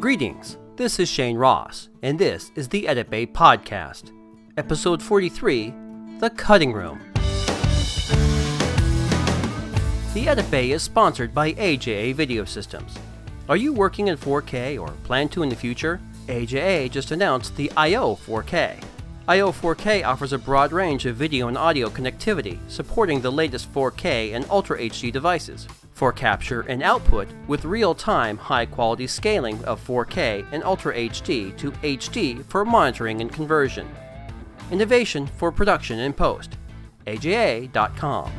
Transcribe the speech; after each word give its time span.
Greetings, 0.00 0.58
this 0.76 1.00
is 1.00 1.08
Shane 1.08 1.36
Ross, 1.36 1.88
and 2.04 2.20
this 2.20 2.52
is 2.54 2.68
the 2.68 2.86
Edit 2.86 3.10
Bay 3.10 3.26
Podcast, 3.26 4.12
Episode 4.56 5.02
43 5.02 5.74
The 6.20 6.30
Cutting 6.30 6.72
Room. 6.72 7.00
The 10.14 10.28
Edit 10.28 10.48
Bay 10.52 10.70
is 10.70 10.84
sponsored 10.84 11.34
by 11.34 11.52
AJA 11.54 12.14
Video 12.14 12.44
Systems. 12.44 12.96
Are 13.48 13.56
you 13.56 13.72
working 13.72 14.06
in 14.06 14.16
4K 14.16 14.80
or 14.80 14.90
plan 15.02 15.28
to 15.30 15.42
in 15.42 15.48
the 15.48 15.56
future? 15.56 16.00
AJA 16.28 16.92
just 16.92 17.10
announced 17.10 17.56
the 17.56 17.72
IO 17.76 18.14
4K. 18.14 18.80
IO 19.26 19.50
4K 19.50 20.06
offers 20.06 20.32
a 20.32 20.38
broad 20.38 20.70
range 20.70 21.06
of 21.06 21.16
video 21.16 21.48
and 21.48 21.58
audio 21.58 21.88
connectivity, 21.88 22.58
supporting 22.68 23.20
the 23.20 23.32
latest 23.32 23.72
4K 23.74 24.34
and 24.34 24.46
Ultra 24.48 24.78
HD 24.78 25.12
devices 25.12 25.66
for 25.98 26.12
capture 26.12 26.60
and 26.68 26.80
output 26.80 27.26
with 27.48 27.64
real 27.64 27.92
time 27.92 28.38
high 28.38 28.64
quality 28.64 29.08
scaling 29.08 29.62
of 29.64 29.84
4K 29.84 30.46
and 30.52 30.62
Ultra 30.62 30.94
HD 30.94 31.56
to 31.58 31.72
HD 31.72 32.44
for 32.44 32.64
monitoring 32.64 33.20
and 33.20 33.32
conversion. 33.32 33.88
Innovation 34.70 35.26
for 35.26 35.50
production 35.50 35.98
and 35.98 36.16
post. 36.16 36.56
AJA.com. 37.08 38.30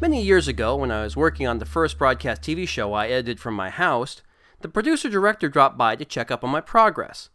Many 0.00 0.22
years 0.22 0.48
ago, 0.48 0.76
when 0.76 0.90
I 0.90 1.04
was 1.04 1.16
working 1.16 1.46
on 1.46 1.58
the 1.58 1.64
first 1.64 1.96
broadcast 1.96 2.42
TV 2.42 2.68
show 2.68 2.92
I 2.92 3.06
edited 3.06 3.40
from 3.40 3.54
my 3.54 3.70
house, 3.70 4.20
the 4.60 4.68
producer 4.68 5.08
director 5.08 5.48
dropped 5.48 5.78
by 5.78 5.96
to 5.96 6.04
check 6.04 6.30
up 6.30 6.44
on 6.44 6.50
my 6.50 6.60
progress. 6.60 7.30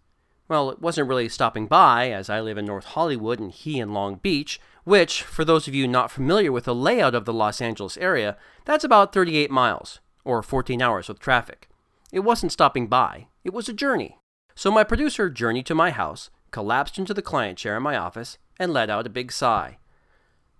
Well, 0.47 0.69
it 0.69 0.81
wasn't 0.81 1.07
really 1.07 1.29
stopping 1.29 1.67
by, 1.67 2.11
as 2.11 2.29
I 2.29 2.41
live 2.41 2.57
in 2.57 2.65
North 2.65 2.85
Hollywood 2.85 3.39
and 3.39 3.51
he 3.51 3.79
in 3.79 3.93
Long 3.93 4.15
Beach, 4.15 4.59
which, 4.83 5.23
for 5.23 5.45
those 5.45 5.67
of 5.67 5.73
you 5.73 5.87
not 5.87 6.11
familiar 6.11 6.51
with 6.51 6.65
the 6.65 6.75
layout 6.75 7.15
of 7.15 7.25
the 7.25 7.33
Los 7.33 7.61
Angeles 7.61 7.97
area, 7.97 8.37
that's 8.65 8.83
about 8.83 9.13
38 9.13 9.49
miles, 9.49 9.99
or 10.25 10.43
14 10.43 10.81
hours 10.81 11.07
with 11.07 11.19
traffic. 11.19 11.69
It 12.11 12.19
wasn't 12.19 12.51
stopping 12.51 12.87
by, 12.87 13.27
it 13.43 13.53
was 13.53 13.69
a 13.69 13.73
journey. 13.73 14.19
So 14.55 14.69
my 14.69 14.83
producer 14.83 15.29
journeyed 15.29 15.65
to 15.67 15.75
my 15.75 15.91
house, 15.91 16.29
collapsed 16.51 16.99
into 16.99 17.13
the 17.13 17.21
client 17.21 17.57
chair 17.57 17.77
in 17.77 17.83
my 17.83 17.97
office, 17.97 18.37
and 18.59 18.73
let 18.73 18.89
out 18.89 19.07
a 19.07 19.09
big 19.09 19.31
sigh. 19.31 19.77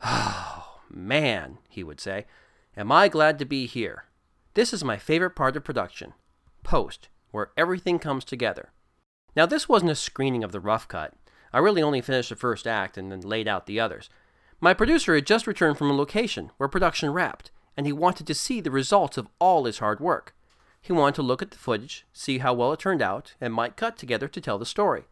Oh, 0.03 0.79
man, 0.89 1.59
he 1.69 1.83
would 1.83 1.99
say, 1.99 2.25
am 2.75 2.91
I 2.91 3.07
glad 3.09 3.37
to 3.39 3.45
be 3.45 3.65
here. 3.65 4.05
This 4.53 4.73
is 4.73 4.83
my 4.83 4.97
favorite 4.97 5.35
part 5.35 5.57
of 5.57 5.63
production 5.63 6.13
post, 6.63 7.09
where 7.31 7.51
everything 7.57 7.99
comes 7.99 8.23
together. 8.23 8.71
Now, 9.35 9.45
this 9.45 9.67
wasn't 9.67 9.91
a 9.91 9.95
screening 9.95 10.43
of 10.43 10.51
the 10.51 10.59
rough 10.59 10.87
cut. 10.87 11.13
I 11.51 11.59
really 11.59 11.81
only 11.81 12.01
finished 12.01 12.29
the 12.29 12.35
first 12.35 12.67
act 12.67 12.97
and 12.97 13.11
then 13.11 13.21
laid 13.21 13.47
out 13.47 13.65
the 13.65 13.79
others. 13.79 14.09
My 14.59 14.73
producer 14.73 15.15
had 15.15 15.25
just 15.25 15.47
returned 15.47 15.77
from 15.77 15.89
a 15.89 15.95
location 15.95 16.51
where 16.57 16.69
production 16.69 17.11
wrapped, 17.11 17.51
and 17.75 17.85
he 17.85 17.93
wanted 17.93 18.27
to 18.27 18.33
see 18.33 18.61
the 18.61 18.71
results 18.71 19.17
of 19.17 19.27
all 19.39 19.65
his 19.65 19.79
hard 19.79 19.99
work. 19.99 20.35
He 20.81 20.93
wanted 20.93 21.15
to 21.15 21.21
look 21.21 21.41
at 21.41 21.51
the 21.51 21.57
footage, 21.57 22.05
see 22.13 22.39
how 22.39 22.53
well 22.53 22.73
it 22.73 22.79
turned 22.79 23.01
out, 23.01 23.35
and 23.41 23.53
might 23.53 23.77
cut 23.77 23.97
together 23.97 24.27
to 24.27 24.41
tell 24.41 24.57
the 24.57 24.65
story, 24.65 25.05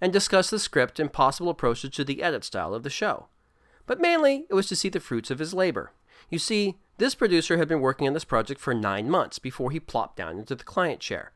and 0.00 0.12
discuss 0.12 0.48
the 0.50 0.58
script 0.58 1.00
and 1.00 1.12
possible 1.12 1.50
approaches 1.50 1.90
to 1.90 2.04
the 2.04 2.22
edit 2.22 2.44
style 2.44 2.74
of 2.74 2.82
the 2.82 2.90
show. 2.90 3.26
But 3.86 4.00
mainly, 4.00 4.46
it 4.48 4.54
was 4.54 4.68
to 4.68 4.76
see 4.76 4.88
the 4.88 5.00
fruits 5.00 5.30
of 5.30 5.38
his 5.38 5.54
labor. 5.54 5.92
You 6.30 6.38
see, 6.38 6.76
this 6.98 7.14
producer 7.14 7.56
had 7.56 7.68
been 7.68 7.80
working 7.80 8.06
on 8.06 8.14
this 8.14 8.24
project 8.24 8.60
for 8.60 8.74
nine 8.74 9.08
months 9.08 9.38
before 9.38 9.70
he 9.70 9.80
plopped 9.80 10.16
down 10.16 10.38
into 10.38 10.54
the 10.54 10.64
client 10.64 11.00
chair. 11.00 11.32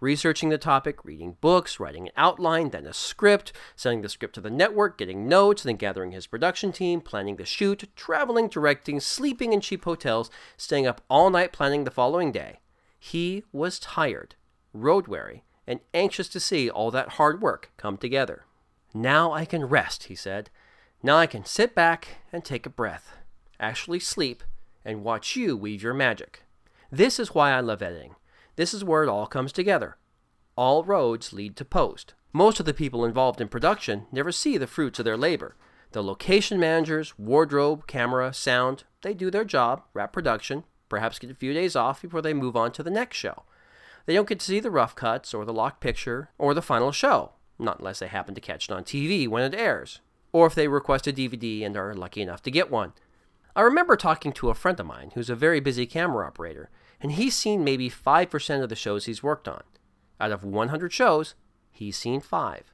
Researching 0.00 0.48
the 0.48 0.58
topic, 0.58 1.04
reading 1.04 1.36
books, 1.40 1.80
writing 1.80 2.06
an 2.06 2.12
outline, 2.16 2.70
then 2.70 2.86
a 2.86 2.92
script, 2.92 3.52
sending 3.74 4.02
the 4.02 4.08
script 4.08 4.34
to 4.36 4.40
the 4.40 4.50
network, 4.50 4.96
getting 4.96 5.26
notes, 5.26 5.64
then 5.64 5.74
gathering 5.74 6.12
his 6.12 6.28
production 6.28 6.70
team, 6.70 7.00
planning 7.00 7.34
the 7.34 7.44
shoot, 7.44 7.84
traveling, 7.96 8.46
directing, 8.48 9.00
sleeping 9.00 9.52
in 9.52 9.60
cheap 9.60 9.84
hotels, 9.84 10.30
staying 10.56 10.86
up 10.86 11.00
all 11.10 11.30
night 11.30 11.52
planning 11.52 11.82
the 11.82 11.90
following 11.90 12.30
day. 12.30 12.60
He 12.98 13.42
was 13.50 13.80
tired, 13.80 14.36
road 14.72 15.08
weary, 15.08 15.42
and 15.66 15.80
anxious 15.92 16.28
to 16.28 16.40
see 16.40 16.70
all 16.70 16.92
that 16.92 17.10
hard 17.10 17.42
work 17.42 17.72
come 17.76 17.96
together. 17.96 18.44
Now 18.94 19.32
I 19.32 19.44
can 19.44 19.64
rest, 19.64 20.04
he 20.04 20.14
said. 20.14 20.48
Now 21.02 21.16
I 21.16 21.26
can 21.26 21.44
sit 21.44 21.74
back 21.74 22.18
and 22.32 22.44
take 22.44 22.66
a 22.66 22.70
breath, 22.70 23.16
actually 23.58 24.00
sleep, 24.00 24.44
and 24.84 25.02
watch 25.02 25.34
you 25.34 25.56
weave 25.56 25.82
your 25.82 25.94
magic. 25.94 26.44
This 26.90 27.18
is 27.18 27.34
why 27.34 27.50
I 27.50 27.60
love 27.60 27.82
editing. 27.82 28.14
This 28.58 28.74
is 28.74 28.82
where 28.82 29.04
it 29.04 29.08
all 29.08 29.28
comes 29.28 29.52
together. 29.52 29.98
All 30.56 30.82
roads 30.82 31.32
lead 31.32 31.54
to 31.58 31.64
post. 31.64 32.14
Most 32.32 32.58
of 32.58 32.66
the 32.66 32.74
people 32.74 33.04
involved 33.04 33.40
in 33.40 33.46
production 33.46 34.06
never 34.10 34.32
see 34.32 34.58
the 34.58 34.66
fruits 34.66 34.98
of 34.98 35.04
their 35.04 35.16
labor. 35.16 35.54
The 35.92 36.02
location 36.02 36.58
managers, 36.58 37.16
wardrobe, 37.16 37.86
camera, 37.86 38.34
sound, 38.34 38.82
they 39.02 39.14
do 39.14 39.30
their 39.30 39.44
job, 39.44 39.84
wrap 39.94 40.12
production, 40.12 40.64
perhaps 40.88 41.20
get 41.20 41.30
a 41.30 41.36
few 41.36 41.54
days 41.54 41.76
off 41.76 42.02
before 42.02 42.20
they 42.20 42.34
move 42.34 42.56
on 42.56 42.72
to 42.72 42.82
the 42.82 42.90
next 42.90 43.16
show. 43.16 43.44
They 44.06 44.14
don't 44.14 44.28
get 44.28 44.40
to 44.40 44.46
see 44.46 44.58
the 44.58 44.72
rough 44.72 44.96
cuts 44.96 45.32
or 45.32 45.44
the 45.44 45.52
locked 45.52 45.80
picture 45.80 46.30
or 46.36 46.52
the 46.52 46.60
final 46.60 46.90
show, 46.90 47.34
not 47.60 47.78
unless 47.78 48.00
they 48.00 48.08
happen 48.08 48.34
to 48.34 48.40
catch 48.40 48.68
it 48.68 48.72
on 48.72 48.82
TV 48.82 49.28
when 49.28 49.44
it 49.44 49.54
airs, 49.54 50.00
or 50.32 50.48
if 50.48 50.56
they 50.56 50.66
request 50.66 51.06
a 51.06 51.12
DVD 51.12 51.64
and 51.64 51.76
are 51.76 51.94
lucky 51.94 52.22
enough 52.22 52.42
to 52.42 52.50
get 52.50 52.72
one. 52.72 52.92
I 53.58 53.62
remember 53.62 53.96
talking 53.96 54.30
to 54.34 54.50
a 54.50 54.54
friend 54.54 54.78
of 54.78 54.86
mine 54.86 55.10
who's 55.14 55.28
a 55.28 55.34
very 55.34 55.58
busy 55.58 55.84
camera 55.84 56.24
operator, 56.24 56.70
and 57.00 57.10
he's 57.10 57.34
seen 57.34 57.64
maybe 57.64 57.90
5% 57.90 58.62
of 58.62 58.68
the 58.68 58.76
shows 58.76 59.06
he's 59.06 59.20
worked 59.20 59.48
on. 59.48 59.64
Out 60.20 60.30
of 60.30 60.44
100 60.44 60.92
shows, 60.92 61.34
he's 61.72 61.96
seen 61.96 62.20
5. 62.20 62.72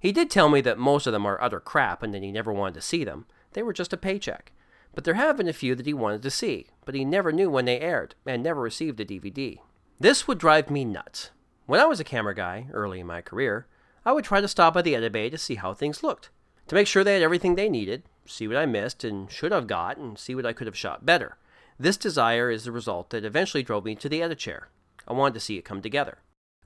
He 0.00 0.10
did 0.10 0.28
tell 0.28 0.48
me 0.48 0.62
that 0.62 0.80
most 0.80 1.06
of 1.06 1.12
them 1.12 1.26
are 1.26 1.40
utter 1.40 1.60
crap 1.60 2.02
and 2.02 2.12
that 2.12 2.24
he 2.24 2.32
never 2.32 2.52
wanted 2.52 2.74
to 2.74 2.80
see 2.80 3.04
them. 3.04 3.26
They 3.52 3.62
were 3.62 3.72
just 3.72 3.92
a 3.92 3.96
paycheck. 3.96 4.50
But 4.96 5.04
there 5.04 5.14
have 5.14 5.36
been 5.36 5.46
a 5.46 5.52
few 5.52 5.76
that 5.76 5.86
he 5.86 5.94
wanted 5.94 6.22
to 6.22 6.30
see, 6.32 6.66
but 6.84 6.96
he 6.96 7.04
never 7.04 7.30
knew 7.30 7.48
when 7.48 7.66
they 7.66 7.78
aired 7.78 8.16
and 8.26 8.42
never 8.42 8.60
received 8.60 8.98
a 8.98 9.04
DVD. 9.04 9.58
This 10.00 10.26
would 10.26 10.38
drive 10.38 10.70
me 10.70 10.84
nuts. 10.84 11.30
When 11.66 11.78
I 11.78 11.84
was 11.84 12.00
a 12.00 12.04
camera 12.04 12.34
guy, 12.34 12.66
early 12.72 12.98
in 12.98 13.06
my 13.06 13.20
career, 13.20 13.68
I 14.04 14.10
would 14.10 14.24
try 14.24 14.40
to 14.40 14.48
stop 14.48 14.74
by 14.74 14.82
the 14.82 14.96
edit 14.96 15.12
bay 15.12 15.30
to 15.30 15.38
see 15.38 15.54
how 15.54 15.72
things 15.72 16.02
looked, 16.02 16.30
to 16.66 16.74
make 16.74 16.88
sure 16.88 17.04
they 17.04 17.14
had 17.14 17.22
everything 17.22 17.54
they 17.54 17.68
needed, 17.68 18.02
see 18.30 18.48
what 18.48 18.56
I 18.56 18.66
missed 18.66 19.04
and 19.04 19.30
should 19.30 19.52
have 19.52 19.66
got, 19.66 19.96
and 19.96 20.18
see 20.18 20.34
what 20.34 20.46
I 20.46 20.52
could 20.52 20.66
have 20.66 20.76
shot 20.76 21.04
better. 21.04 21.36
This 21.78 21.96
desire 21.96 22.50
is 22.50 22.64
the 22.64 22.72
result 22.72 23.10
that 23.10 23.24
eventually 23.24 23.62
drove 23.62 23.84
me 23.84 23.94
to 23.96 24.08
the 24.08 24.22
edit 24.22 24.38
chair. 24.38 24.68
I 25.08 25.12
wanted 25.12 25.34
to 25.34 25.40
see 25.40 25.56
it 25.56 25.64
come 25.64 25.80
together. 25.80 26.18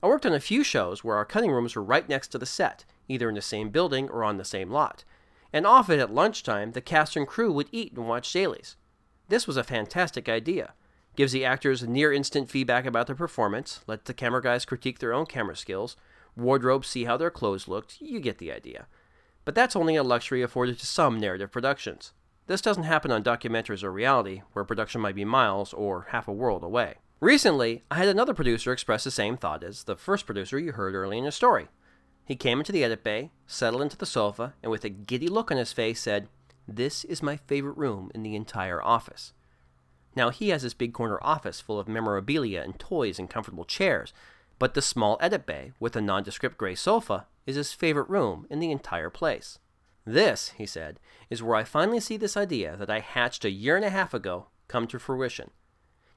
I 0.03 0.07
worked 0.07 0.25
on 0.25 0.33
a 0.33 0.39
few 0.39 0.63
shows 0.63 1.03
where 1.03 1.15
our 1.15 1.25
cutting 1.25 1.51
rooms 1.51 1.75
were 1.75 1.83
right 1.83 2.07
next 2.07 2.27
to 2.29 2.37
the 2.37 2.45
set, 2.45 2.85
either 3.07 3.29
in 3.29 3.35
the 3.35 3.41
same 3.41 3.69
building 3.69 4.09
or 4.09 4.23
on 4.23 4.37
the 4.37 4.45
same 4.45 4.69
lot. 4.69 5.03
And 5.53 5.65
often 5.65 5.99
at 5.99 6.13
lunchtime, 6.13 6.73
the 6.73 6.81
cast 6.81 7.15
and 7.15 7.27
crew 7.27 7.51
would 7.53 7.69
eat 7.71 7.93
and 7.93 8.07
watch 8.07 8.31
dailies. 8.31 8.75
This 9.29 9.47
was 9.47 9.57
a 9.57 9.63
fantastic 9.63 10.27
idea. 10.27 10.73
Gives 11.15 11.31
the 11.31 11.45
actors 11.45 11.81
near 11.83 12.11
instant 12.11 12.49
feedback 12.49 12.85
about 12.85 13.07
their 13.07 13.15
performance, 13.15 13.79
let 13.87 14.05
the 14.05 14.13
camera 14.13 14.41
guys 14.41 14.65
critique 14.65 14.99
their 14.99 15.13
own 15.13 15.25
camera 15.25 15.55
skills, 15.55 15.95
wardrobe 16.35 16.85
see 16.85 17.05
how 17.05 17.15
their 17.15 17.31
clothes 17.31 17.67
looked, 17.69 18.01
you 18.01 18.19
get 18.19 18.37
the 18.37 18.51
idea 18.51 18.87
but 19.45 19.55
that's 19.55 19.75
only 19.75 19.95
a 19.95 20.03
luxury 20.03 20.41
afforded 20.41 20.79
to 20.79 20.85
some 20.85 21.19
narrative 21.19 21.51
productions. 21.51 22.11
This 22.47 22.61
doesn't 22.61 22.83
happen 22.83 23.11
on 23.11 23.23
documentaries 23.23 23.83
or 23.83 23.91
reality, 23.91 24.41
where 24.53 24.65
production 24.65 25.01
might 25.01 25.15
be 25.15 25.25
miles 25.25 25.73
or 25.73 26.07
half 26.09 26.27
a 26.27 26.33
world 26.33 26.63
away. 26.63 26.95
Recently, 27.19 27.83
I 27.89 27.95
had 27.95 28.07
another 28.07 28.33
producer 28.33 28.71
express 28.71 29.03
the 29.03 29.11
same 29.11 29.37
thought 29.37 29.63
as 29.63 29.83
the 29.83 29.95
first 29.95 30.25
producer 30.25 30.59
you 30.59 30.73
heard 30.73 30.93
early 30.93 31.17
in 31.17 31.25
the 31.25 31.31
story. 31.31 31.69
He 32.25 32.35
came 32.35 32.59
into 32.59 32.71
the 32.71 32.83
edit 32.83 33.03
bay, 33.03 33.31
settled 33.47 33.81
into 33.81 33.97
the 33.97 34.05
sofa, 34.05 34.53
and 34.61 34.71
with 34.71 34.83
a 34.83 34.89
giddy 34.89 35.27
look 35.27 35.51
on 35.51 35.57
his 35.57 35.71
face 35.71 36.01
said, 36.01 36.27
This 36.67 37.03
is 37.05 37.23
my 37.23 37.37
favorite 37.37 37.77
room 37.77 38.11
in 38.13 38.23
the 38.23 38.35
entire 38.35 38.81
office. 38.83 39.33
Now, 40.15 40.29
he 40.29 40.49
has 40.49 40.63
this 40.63 40.73
big 40.73 40.93
corner 40.93 41.19
office 41.21 41.61
full 41.61 41.79
of 41.79 41.87
memorabilia 41.87 42.61
and 42.61 42.79
toys 42.79 43.19
and 43.19 43.29
comfortable 43.29 43.65
chairs, 43.65 44.13
but 44.57 44.73
the 44.73 44.81
small 44.81 45.17
edit 45.19 45.45
bay 45.45 45.73
with 45.79 45.95
a 45.95 46.01
nondescript 46.01 46.57
gray 46.57 46.75
sofa 46.75 47.27
is 47.45 47.55
his 47.55 47.73
favorite 47.73 48.09
room 48.09 48.47
in 48.49 48.59
the 48.59 48.71
entire 48.71 49.09
place. 49.09 49.59
This, 50.05 50.53
he 50.57 50.65
said, 50.65 50.99
is 51.29 51.41
where 51.41 51.55
I 51.55 51.63
finally 51.63 51.99
see 51.99 52.17
this 52.17 52.37
idea 52.37 52.75
that 52.77 52.89
I 52.89 52.99
hatched 52.99 53.43
a 53.43 53.49
year 53.49 53.75
and 53.75 53.85
a 53.85 53.89
half 53.89 54.13
ago 54.13 54.47
come 54.67 54.87
to 54.87 54.99
fruition. 54.99 55.51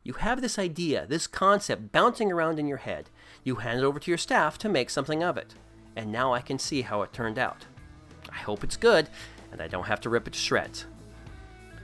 You 0.02 0.14
have 0.14 0.41
this 0.41 0.58
idea, 0.58 1.06
this 1.06 1.26
concept 1.26 1.93
bouncing 1.93 2.31
around 2.32 2.58
in 2.58 2.67
your 2.67 2.79
head. 2.79 3.11
You 3.44 3.56
hand 3.56 3.81
it 3.81 3.85
over 3.85 3.99
to 3.99 4.11
your 4.11 4.19
staff 4.19 4.58
to 4.58 4.69
make 4.69 4.91
something 4.91 5.23
of 5.23 5.37
it. 5.37 5.55
And 5.97 6.12
now 6.12 6.32
I 6.32 6.41
can 6.41 6.58
see 6.58 6.82
how 6.82 7.02
it 7.02 7.12
turned 7.12 7.38
out. 7.38 7.67
I 8.31 8.37
hope 8.37 8.62
it's 8.62 8.76
good, 8.76 9.08
and 9.52 9.61
I 9.61 9.69
don't 9.69 9.87
have 9.87 10.00
to 10.02 10.11
rip 10.11 10.26
it 10.26 10.35
to 10.35 10.38
shreds. 10.38 10.87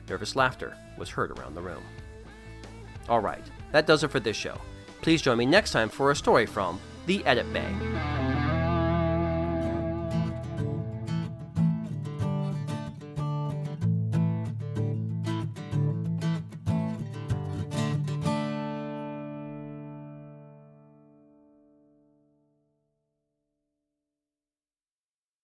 Nervous 0.08 0.36
laughter 0.36 0.76
was 0.98 1.08
heard 1.08 1.38
around 1.38 1.54
the 1.54 1.62
room. 1.62 1.82
All 3.08 3.20
right, 3.20 3.44
that 3.72 3.86
does 3.86 4.04
it 4.04 4.10
for 4.10 4.20
this 4.20 4.36
show. 4.36 4.58
Please 5.02 5.22
join 5.22 5.38
me 5.38 5.46
next 5.46 5.72
time 5.72 5.88
for 5.88 6.10
a 6.10 6.16
story 6.16 6.46
from 6.46 6.80
The 7.06 7.24
Edit 7.26 7.50
Bay. 7.52 8.23